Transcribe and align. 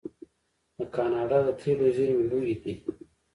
د 0.77 0.79
کاناډا 0.95 1.37
د 1.45 1.49
تیلو 1.61 1.85
زیرمې 1.95 2.25
لویې 2.31 2.55
دي. 2.63 2.73